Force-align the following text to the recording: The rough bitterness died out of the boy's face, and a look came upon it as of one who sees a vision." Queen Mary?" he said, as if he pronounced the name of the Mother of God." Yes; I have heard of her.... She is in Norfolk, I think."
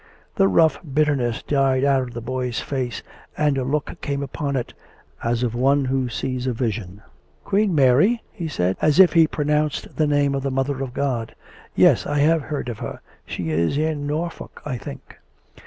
The 0.35 0.47
rough 0.47 0.79
bitterness 0.95 1.43
died 1.43 1.83
out 1.83 2.01
of 2.01 2.13
the 2.15 2.21
boy's 2.23 2.59
face, 2.59 3.03
and 3.37 3.55
a 3.55 3.63
look 3.63 4.01
came 4.01 4.23
upon 4.23 4.55
it 4.55 4.73
as 5.23 5.43
of 5.43 5.53
one 5.53 5.85
who 5.85 6.09
sees 6.09 6.47
a 6.47 6.53
vision." 6.53 7.03
Queen 7.45 7.75
Mary?" 7.75 8.23
he 8.31 8.47
said, 8.47 8.77
as 8.81 8.99
if 8.99 9.13
he 9.13 9.27
pronounced 9.27 9.97
the 9.97 10.07
name 10.07 10.33
of 10.33 10.41
the 10.41 10.49
Mother 10.49 10.81
of 10.81 10.95
God." 10.95 11.35
Yes; 11.75 12.07
I 12.07 12.17
have 12.17 12.41
heard 12.41 12.67
of 12.67 12.79
her.... 12.79 12.99
She 13.27 13.51
is 13.51 13.77
in 13.77 14.07
Norfolk, 14.07 14.59
I 14.65 14.79
think." 14.79 15.19